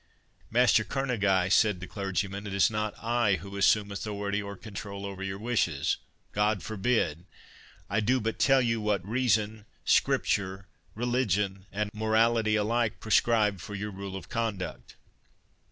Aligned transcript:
"Master 0.49 0.83
Kerneguy," 0.83 1.49
said 1.49 1.79
the 1.79 1.85
clergyman, 1.85 2.47
"it 2.47 2.55
is 2.55 2.71
not 2.71 2.95
I 2.97 3.35
who 3.35 3.55
assume 3.55 3.91
authority 3.91 4.41
or 4.41 4.57
control 4.57 5.05
over 5.05 5.21
your 5.21 5.37
wishes—God 5.37 6.63
forbid; 6.63 7.25
I 7.87 7.99
do 7.99 8.19
but 8.19 8.39
tell 8.39 8.63
you 8.63 8.81
what 8.81 9.07
reason, 9.07 9.65
Scripture, 9.85 10.65
religion, 10.95 11.67
and 11.71 11.91
morality, 11.93 12.55
alike 12.55 12.99
prescribe 12.99 13.59
for 13.59 13.75
your 13.75 13.91
rule 13.91 14.15
of 14.15 14.27
conduct." 14.27 14.95